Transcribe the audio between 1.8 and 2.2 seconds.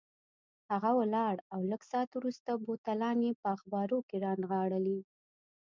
ساعت